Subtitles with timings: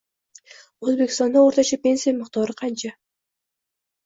[0.87, 2.93] O‘zbekistonda o‘rtacha pensiya miqdori qancha?